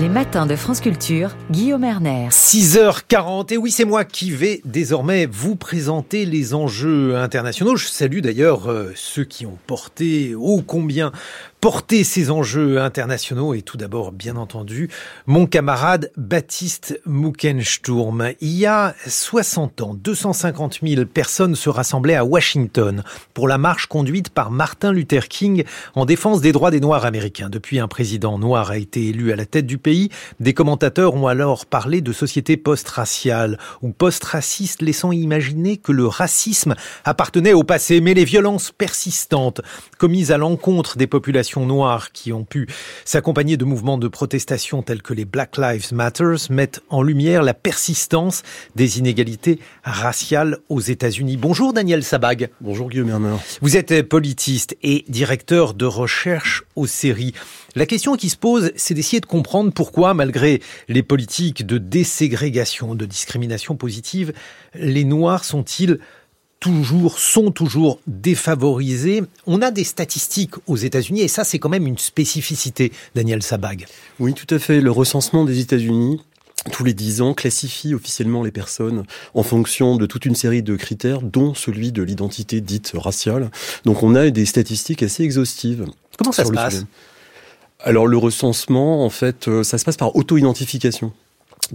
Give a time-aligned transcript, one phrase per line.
[0.00, 2.28] Les matins de France Culture, Guillaume Erner.
[2.30, 7.74] 6h40, et oui, c'est moi qui vais désormais vous présenter les enjeux internationaux.
[7.74, 11.10] Je salue d'ailleurs euh, ceux qui ont porté ô combien
[11.60, 14.88] porter ces enjeux internationaux et tout d'abord, bien entendu,
[15.26, 18.32] mon camarade Baptiste Muckensturm.
[18.40, 23.02] Il y a 60 ans, 250 000 personnes se rassemblaient à Washington
[23.34, 25.64] pour la marche conduite par Martin Luther King
[25.94, 27.48] en défense des droits des Noirs américains.
[27.48, 30.10] Depuis, un président noir a été élu à la tête du pays.
[30.38, 36.76] Des commentateurs ont alors parlé de société post-raciale ou post-raciste, laissant imaginer que le racisme
[37.04, 38.00] appartenait au passé.
[38.00, 39.60] Mais les violences persistantes
[39.98, 42.68] commises à l'encontre des populations noires qui ont pu
[43.04, 47.54] s'accompagner de mouvements de protestation tels que les Black Lives Matter mettent en lumière la
[47.54, 48.42] persistance
[48.76, 51.36] des inégalités raciales aux États-Unis.
[51.36, 52.50] Bonjour Daniel Sabag.
[52.60, 53.38] Bonjour Guillaume.
[53.60, 57.34] Vous êtes politiste et directeur de recherche aux séries.
[57.74, 62.94] La question qui se pose, c'est d'essayer de comprendre pourquoi, malgré les politiques de déségrégation,
[62.94, 64.32] de discrimination positive,
[64.74, 65.98] les Noirs sont-ils
[66.60, 69.22] toujours, sont toujours défavorisés.
[69.46, 73.86] On a des statistiques aux États-Unis et ça, c'est quand même une spécificité, Daniel Sabag.
[74.18, 74.80] Oui, tout à fait.
[74.80, 76.20] Le recensement des États-Unis
[76.72, 80.76] tous les dix ans, classifie officiellement les personnes en fonction de toute une série de
[80.76, 83.50] critères, dont celui de l'identité dite raciale.
[83.84, 85.86] Donc on a des statistiques assez exhaustives.
[86.18, 86.84] Comment ça se passe?
[87.80, 91.12] Alors le recensement, en fait, euh, ça se passe par auto-identification.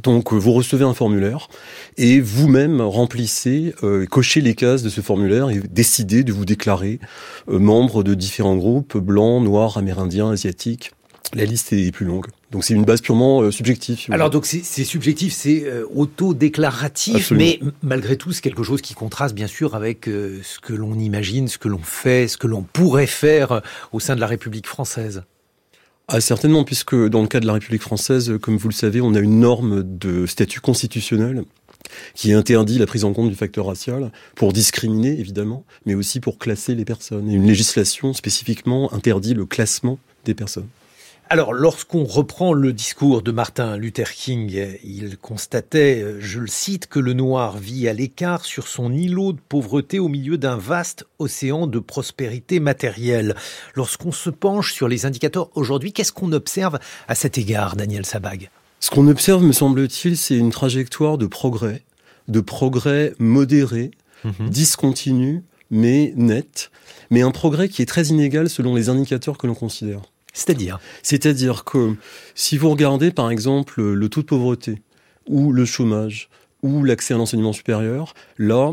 [0.02, 1.50] Donc euh, vous recevez un formulaire
[1.98, 7.00] et vous-même remplissez, euh, cochez les cases de ce formulaire et décidez de vous déclarer
[7.50, 10.92] euh, membre de différents groupes, blancs, noirs, amérindiens, asiatiques.
[11.36, 12.28] La liste est plus longue.
[12.52, 14.06] Donc c'est une base purement euh, subjective.
[14.12, 19.48] Alors donc c'est subjectif, c'est auto-déclaratif, mais malgré tout c'est quelque chose qui contraste bien
[19.48, 23.62] sûr avec ce que l'on imagine, ce que l'on fait, ce que l'on pourrait faire
[23.92, 25.24] au sein de la République française.
[26.10, 29.14] Ah, certainement, puisque dans le cas de la République française, comme vous le savez, on
[29.16, 31.44] a une norme de statut constitutionnel
[32.14, 36.38] qui interdit la prise en compte du facteur racial pour discriminer, évidemment, mais aussi pour
[36.38, 37.32] classer les personnes.
[37.32, 40.68] Une législation spécifiquement interdit le classement des personnes.
[41.30, 47.00] Alors, lorsqu'on reprend le discours de Martin Luther King, il constatait, je le cite, que
[47.00, 51.66] le noir vit à l'écart sur son îlot de pauvreté au milieu d'un vaste océan
[51.66, 53.36] de prospérité matérielle.
[53.74, 58.50] Lorsqu'on se penche sur les indicateurs aujourd'hui, qu'est-ce qu'on observe à cet égard, Daniel Sabag?
[58.80, 61.84] Ce qu'on observe, me semble-t-il, c'est une trajectoire de progrès,
[62.28, 63.92] de progrès modéré,
[64.24, 64.50] mhm.
[64.50, 66.70] discontinu, mais net,
[67.10, 70.02] mais un progrès qui est très inégal selon les indicateurs que l'on considère.
[70.34, 71.96] C'est-à-dire C'est-à-dire que
[72.36, 74.82] si vous regardez par exemple le taux de pauvreté
[75.28, 76.30] ou le chômage
[76.64, 78.72] ou l'accès à l'enseignement supérieur, là,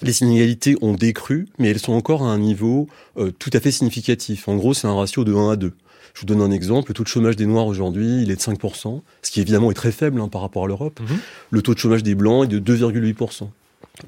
[0.00, 3.70] les inégalités ont décru, mais elles sont encore à un niveau euh, tout à fait
[3.70, 4.48] significatif.
[4.48, 5.72] En gros, c'est un ratio de 1 à 2.
[6.14, 6.90] Je vous donne un exemple.
[6.90, 9.74] Le taux de chômage des Noirs aujourd'hui, il est de 5%, ce qui évidemment est
[9.74, 11.00] très faible hein, par rapport à l'Europe.
[11.00, 11.18] Mhm.
[11.50, 13.48] Le taux de chômage des Blancs est de 2,8%.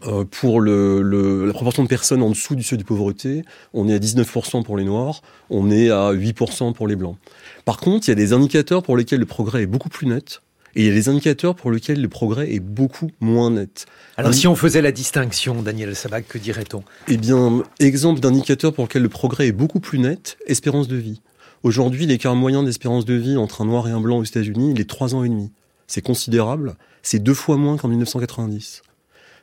[0.06, 3.94] Euh, pour le, la proportion de personnes en dessous du seuil de pauvreté, on est
[3.94, 7.16] à 19% pour les Noirs, on est à 8% pour les Blancs.
[7.64, 10.40] Par contre, il y a des indicateurs pour lesquels le progrès est beaucoup plus net,
[10.74, 13.86] et il y a des indicateurs pour lesquels le progrès est beaucoup moins net.
[14.16, 16.82] Alors, si on faisait la distinction, Daniel Sabac, que dirait-on?
[17.06, 21.20] Eh bien, exemple d'indicateur pour lequel le progrès est beaucoup plus net, espérance de vie.
[21.62, 24.80] Aujourd'hui, l'écart moyen d'espérance de vie entre un noir et un blanc aux États-Unis, il
[24.80, 25.52] est 3 ans et demi.
[25.86, 28.82] C'est considérable, c'est deux fois moins qu'en 1990.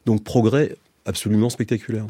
[0.05, 0.75] Donc progrès
[1.05, 2.07] absolument spectaculaire.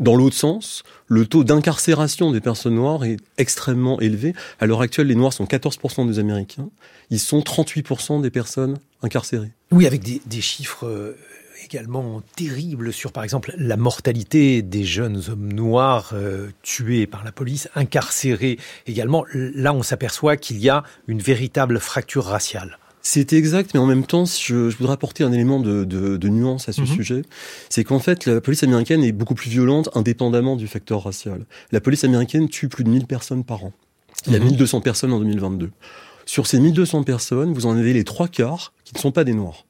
[0.00, 4.34] Dans l'autre sens, le taux d'incarcération des personnes noires est extrêmement élevé.
[4.60, 6.68] À l'heure actuelle, les Noirs sont 14% des Américains.
[7.10, 9.52] Ils sont 38% des personnes incarcérées.
[9.70, 11.16] Oui, avec des, chiffres euh,
[11.64, 17.32] également terribles sur, par exemple, la mortalité des jeunes hommes noirs euh, tués par la
[17.32, 19.24] police, incarcérés également.
[19.32, 22.78] Là, on s'aperçoit qu'il y a une véritable fracture raciale.
[23.02, 26.28] C'est exact, mais en même temps, je, je voudrais apporter un élément de, de, de
[26.28, 26.86] nuance à ce mhm.
[26.86, 27.22] sujet.
[27.68, 31.44] C'est qu'en fait, la police américaine est beaucoup plus violente indépendamment du facteur racial.
[31.72, 33.72] La police américaine tue plus de 1000 personnes par an.
[34.26, 34.82] Il y a 1200 mhm.
[34.84, 35.70] personnes en 2022.
[36.26, 39.34] Sur ces 1200 personnes, vous en avez les trois quarts qui ne sont pas des
[39.34, 39.66] Noirs.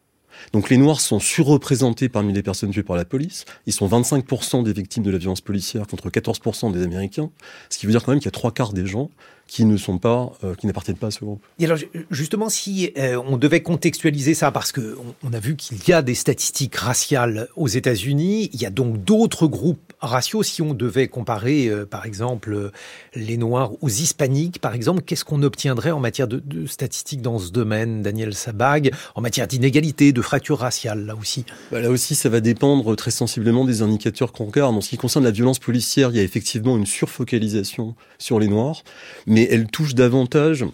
[0.53, 3.45] Donc les Noirs sont surreprésentés parmi les personnes tuées par la police.
[3.67, 7.31] Ils sont 25% des victimes de la violence policière contre 14% des Américains.
[7.71, 9.11] Ce qui veut dire quand même qu'il y a trois quarts des gens
[9.53, 11.45] qui ne sont pas, euh, qui n'appartiennent pas à ce groupe.
[11.59, 11.77] Et alors
[12.11, 16.01] justement, si euh, on devait contextualiser ça, parce que on, a vu qu'il y a
[16.01, 20.43] des statistiques raciales aux États-Unis, il y a donc d'autres groupes raciaux.
[20.43, 22.71] Si on devait comparer, euh, par exemple,
[23.15, 27.39] les Noirs aux Hispaniques, par exemple, qu'est-ce qu'on obtiendrait en matière de, de, statistiques dans
[27.39, 31.45] ce domaine, Daniel Sabag, en matière d'inégalité, de fracture raciale, là aussi?
[31.71, 34.75] Bah Là aussi, ça va dépendre très sensiblement des indicateurs qu'on regarde.
[34.75, 38.49] En ce qui concerne la violence policière, il y a effectivement une surfocalisation sur les
[38.49, 38.83] Noirs,
[39.27, 40.65] mais elle touche davantage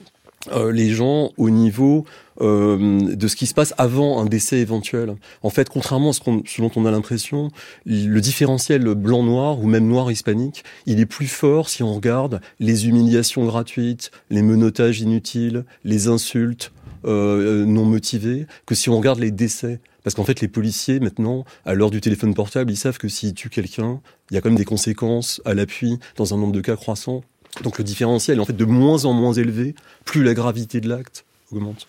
[0.53, 2.05] euh, les gens au niveau
[2.41, 5.17] euh, de ce qui se passe avant un décès éventuel.
[5.43, 7.51] En fait, contrairement à ce, ce dont on a l'impression,
[7.87, 13.45] le différentiel blanc-noir ou même noir-hispanique, il est plus fort si on regarde les humiliations
[13.47, 16.73] gratuites, les menottages inutiles, les insultes
[17.05, 19.81] euh, non motivées, que si on regarde les décès.
[20.03, 23.35] Parce qu'en fait, les policiers, maintenant, à l'heure du téléphone portable, ils savent que s'ils
[23.35, 24.01] tuent quelqu'un,
[24.31, 27.23] il y a quand même des conséquences à l'appui dans un nombre de cas croissant.
[27.63, 29.75] Donc le différentiel est en fait de moins en moins élevé,
[30.05, 31.89] plus la gravité de l'acte augmente.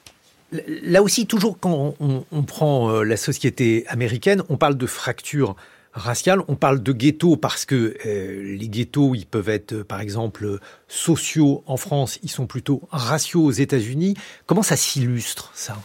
[0.51, 5.56] Là aussi, toujours quand on, prend euh, la société américaine, on parle de fracture
[5.94, 10.01] raciale, on parle de ghetto parce que euh, les ghettos, ils peuvent être, euh, par
[10.01, 10.57] exemple,
[10.88, 14.15] sociaux en France, ils sont plutôt raciaux aux États-Unis.
[14.48, 15.77] Comment ça s'illustre, ça?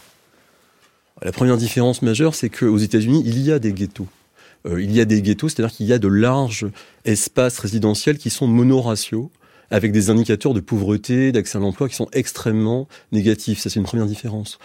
[1.21, 4.07] La première différence majeure, c'est qu'aux États-Unis, il y a des ghettos.
[4.67, 6.67] il y a des ghettos, c'est-à-dire qu'il y a de larges
[7.05, 9.31] espaces résidentiels qui sont monoraciaux
[9.75, 13.59] avec des indicateurs de pauvreté, d'accès à l'emploi qui sont extrêmement négatifs.
[13.59, 14.57] Ça, c'est une première différence.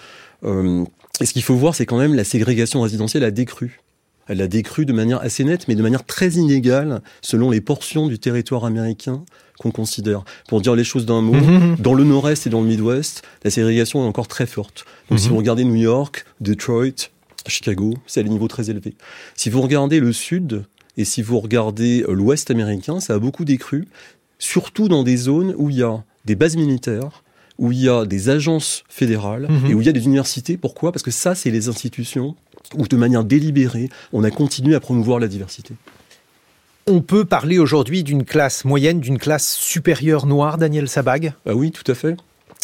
[0.44, 0.84] Euh,
[1.20, 3.80] et ce qu'il faut voir, c'est quand même la ségrégation résidentielle a décru.
[4.28, 8.06] Elle a décru de manière assez nette, mais de manière très inégale selon les portions
[8.06, 9.24] du territoire américain
[9.58, 10.22] qu'on considère.
[10.48, 11.34] Pour dire les choses d'un mot,
[11.80, 14.84] dans le nord-est et dans le mid-ouest, la ségrégation est encore très forte.
[15.08, 15.32] Donc si mhm.
[15.32, 17.10] vous regardez New York, Detroit,
[17.48, 18.94] Chicago, c'est à des niveaux très élevés.
[19.34, 20.62] Si vous regardez le sud,
[20.96, 23.88] et si vous regardez l'ouest américain, ça a beaucoup décru
[24.40, 27.22] surtout dans des zones où il y a des bases militaires,
[27.58, 29.70] où il y a des agences fédérales mhm.
[29.70, 30.56] et où il y a des universités.
[30.56, 30.90] Pourquoi?
[30.90, 32.34] Parce que ça, c'est les institutions
[32.74, 35.74] où, de manière délibérée, on a continué à promouvoir la diversité.
[36.86, 41.34] On peut parler aujourd'hui d'une classe moyenne, d'une classe supérieure noire, Daniel Sabag?
[41.46, 42.16] Ah Oui, tout à fait.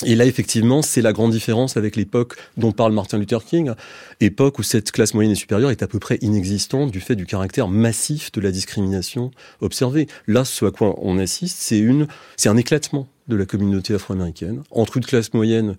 [0.05, 3.73] Et là, effectivement, c'est la grande différence avec l'époque dont parle Martin Luther King,
[4.21, 7.25] époque où cette classe moyenne et supérieure est à peu près inexistante du fait du
[7.25, 9.31] caractère massif de la discrimination
[9.63, 10.07] observée.
[10.27, 12.09] Là, ce à quoi on assiste, c'est une,
[12.45, 15.77] un éclatement de la communauté afro-américaine entre une classe moyenne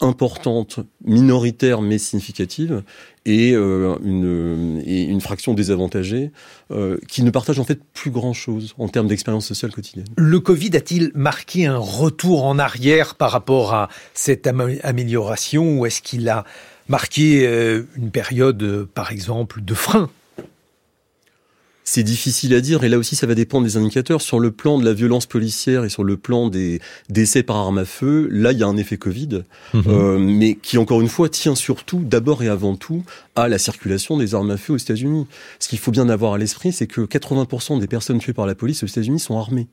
[0.00, 2.82] importante, minoritaire mais significative,
[3.26, 6.30] et, euh, une, fraction désavantagée
[6.70, 10.06] euh, qui ne partage en fait plus grand-chose en termes d'expérience sociale quotidienne.
[10.16, 16.00] Le Covid a-t-il marqué un retour en arrière par rapport à cette amélioration ou est-ce
[16.00, 16.44] qu'il a
[16.88, 20.08] marqué euh, une période, par exemple, de frein
[21.90, 24.20] c'est difficile à dire et là aussi ça va dépendre des indicateurs.
[24.20, 27.78] Sur le plan de la violence policière et sur le plan des décès par arme
[27.78, 29.42] à feu, là il y a un effet Covid,
[29.72, 29.82] mhm.
[29.86, 33.04] euh, mais qui encore une fois tient surtout, d'abord et avant tout,
[33.36, 35.26] à la circulation des armes à feu aux États-Unis.
[35.60, 38.54] Ce qu'il faut bien avoir à l'esprit, c'est que 80% des personnes tuées par la
[38.54, 39.66] police aux États-Unis sont armées.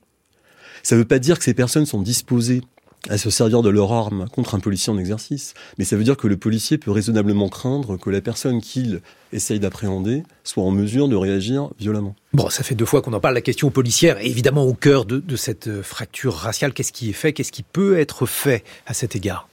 [0.84, 2.62] Ça ne veut pas dire que ces personnes sont disposées
[3.10, 5.54] à se servir de leur arme contre un policier en exercice.
[5.78, 9.02] Mais ça veut dire que le policier peut raisonnablement craindre que la personne qu'il
[9.34, 12.16] essaye d'appréhender soit en mesure de réagir violemment.
[12.34, 13.36] Bon, ça fait deux fois qu'on en parle.
[13.36, 16.74] La question policière est évidemment au cœur de, de cette euh, fracture raciale.
[16.74, 19.48] Qu'est-ce qui est fait Qu'est-ce qui peut être fait à cet égard?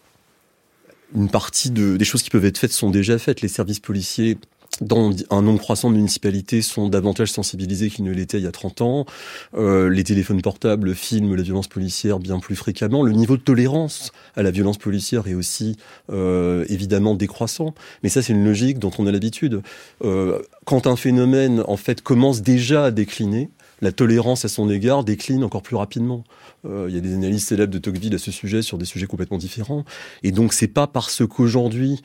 [1.14, 3.43] Une partie de, des choses qui peuvent être faites sont déjà faites.
[3.43, 4.38] Les services policiers
[4.82, 8.52] dans un nombre croissant de municipalités sont davantage sensibilisées qu'ils ne l'étaient il y a
[8.52, 9.06] 30 ans.
[9.55, 13.02] Euh, les téléphones portables filment la violence policière bien plus fréquemment.
[13.02, 15.76] Le niveau de tolérance à la violence policière est aussi
[16.11, 17.75] euh, évidemment décroissant.
[18.02, 19.62] Mais ça, c'est une logique dont on a l'habitude.
[20.05, 23.50] Euh, quand un phénomène, en fait, commence déjà à décliner,
[23.82, 26.25] la tolérance à son égard décline encore plus rapidement.
[26.64, 29.06] Euh, il y a des analyses célèbres de Tocqueville à ce sujet sur des sujets
[29.06, 29.84] complètement différents.
[30.23, 32.01] Et donc c'est pas parce qu'aujourd'hui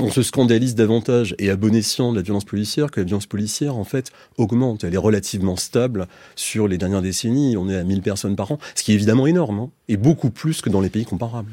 [0.00, 3.26] on se scandalise davantage et à bon escient de la violence policière que la violence
[3.26, 4.84] policière, en fait, augmente.
[4.84, 7.56] Elle est relativement stable sur les dernières décennies.
[7.56, 10.30] On est à 1000 personnes par an, ce qui est évidemment énorme, hein, et beaucoup
[10.30, 11.52] plus que dans les pays comparables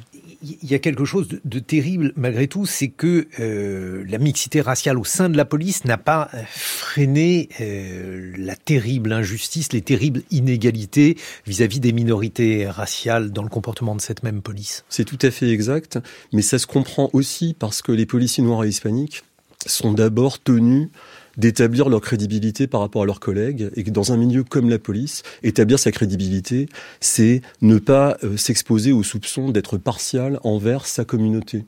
[0.61, 4.97] il y a quelque chose de, terrible malgré tout, c'est que euh, la mixité raciale
[4.97, 11.17] au sein de la police n'a pas freiné euh, la terrible injustice, les terribles inégalités
[11.45, 14.85] vis-à-vis des minorités raciales dans le comportement de cette même police.
[14.89, 15.99] C'est tout à fait exact,
[16.33, 19.23] mais ça se comprend aussi parce que les policiers noirs et hispaniques
[19.65, 20.89] sont d'abord tenus
[21.37, 24.79] d'établir leur crédibilité par rapport à leurs collègues et que dans un milieu comme la
[24.79, 26.67] police, établir sa crédibilité,
[26.99, 31.65] c'est ne pas euh, s'exposer aux soupçons d'être partial envers sa communauté.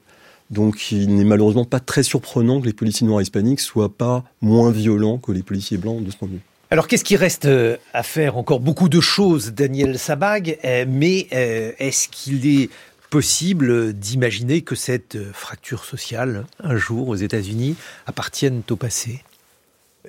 [0.49, 4.71] Donc il n'est malheureusement pas très surprenant que les policiers noirs hispaniques soient pas moins
[4.71, 6.41] violents que les policiers blancs de ce point de vue.
[6.69, 8.37] Alors qu'est-ce qui reste euh, à faire?
[8.37, 12.69] Encore beaucoup de choses, Daniel Sabag, euh, mais est-ce qu'il est
[13.09, 19.21] possible d'imaginer que cette fracture sociale, un jour aux États-Unis, appartienne au passé?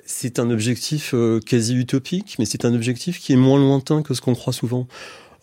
[0.05, 4.13] C'est un objectif euh, quasi utopique, mais c'est un objectif qui est moins lointain que
[4.13, 4.87] ce qu'on croit souvent.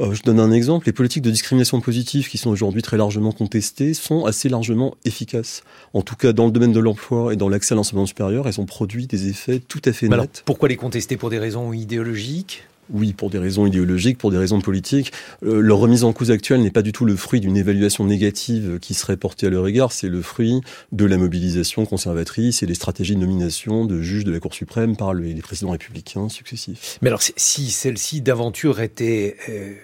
[0.00, 3.32] Euh, je donne un exemple, les politiques de discrimination positive qui sont aujourd'hui très largement
[3.32, 5.62] contestées sont assez largement efficaces.
[5.94, 8.60] En tout cas, dans le domaine de l'emploi et dans l'accès à l'enseignement supérieur, elles
[8.60, 10.42] ont produit des effets tout à fait nets.
[10.44, 11.16] pourquoi les contester?
[11.16, 12.64] Pour des raisons idéologiques?
[12.90, 15.12] Oui, pour des raisons idéologiques, pour des raisons politiques.
[15.44, 18.78] Euh, leur remise en cause actuelle n'est pas du tout le fruit d'une évaluation négative
[18.80, 20.60] qui serait portée à leur égard, c'est le fruit
[20.92, 24.96] de la mobilisation conservatrice et des stratégies de nomination de juges de la Cour suprême
[24.96, 26.98] par les présidents républicains successifs.
[27.02, 29.36] Mais alors, si celle-ci d'aventure était...
[29.48, 29.74] Euh,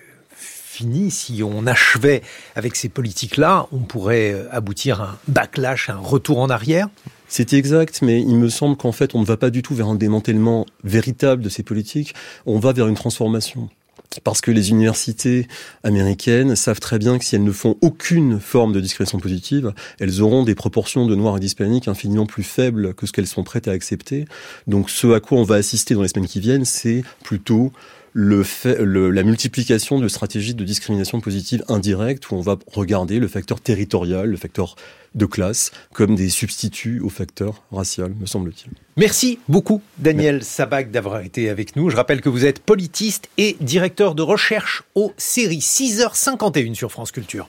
[0.73, 2.23] finie, si on achevait
[2.57, 6.89] avec ces politiques-là, on pourrait euh, aboutir à un backlash, un retour en arrière
[7.35, 9.89] c'est exact, mais il me semble qu'en fait, on ne va pas du tout vers
[9.89, 12.13] un démantèlement véritable de ces politiques,
[12.45, 13.71] on va vers une transformation.
[14.23, 15.49] Parce que les universités
[15.83, 20.21] américaines savent très bien que si elles ne font aucune forme de discrétion positive, elles
[20.21, 23.67] auront des proportions de noirs et d'hispaniques infiniment plus faibles que ce qu'elles sont prêtes
[23.67, 24.27] à accepter.
[24.67, 27.73] Donc ce à quoi on va assister dans les semaines qui viennent, c'est plutôt
[28.13, 33.29] le fait, la multiplication de stratégies de discrimination positive indirecte où on va regarder le
[33.29, 34.77] facteur territorial, le facteur
[35.15, 38.73] de classe comme des substituts au facteur racial, me semble-t-il.
[38.97, 41.91] Merci beaucoup, Daniel Sabac, d'avoir été avec nous.
[41.91, 47.13] Je rappelle que vous êtes politiste et directeur de recherche aux séries 6h51 sur France
[47.13, 47.49] Culture.